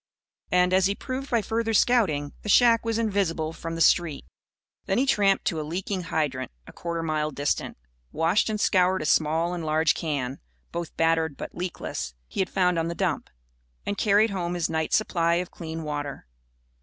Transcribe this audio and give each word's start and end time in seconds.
And, 0.51 0.73
as 0.73 0.87
he 0.87 0.95
proved 0.95 1.29
by 1.29 1.43
further 1.43 1.75
scouting, 1.75 2.33
the 2.41 2.49
shack 2.49 2.83
was 2.83 2.97
invisible 2.97 3.53
from 3.53 3.75
the 3.75 3.81
street. 3.81 4.25
Then 4.87 4.97
he 4.97 5.05
tramped 5.05 5.45
to 5.45 5.61
a 5.61 5.61
leaking 5.61 6.05
hydrant, 6.05 6.49
a 6.65 6.73
quarter 6.73 7.03
mile 7.03 7.29
distant, 7.29 7.77
washed 8.11 8.49
and 8.49 8.59
scoured 8.59 9.03
a 9.03 9.05
small 9.05 9.53
and 9.53 9.61
a 9.61 9.67
large 9.67 9.93
can 9.93 10.39
(both 10.71 10.97
battered 10.97 11.37
but 11.37 11.53
leakless) 11.53 12.15
he 12.25 12.39
had 12.39 12.49
found 12.49 12.79
on 12.79 12.87
the 12.87 12.95
dump; 12.95 13.29
and 13.85 13.95
carried 13.95 14.31
home 14.31 14.55
his 14.55 14.71
night's 14.71 14.97
supply 14.97 15.35
of 15.35 15.51
clean 15.51 15.83
water. 15.83 16.25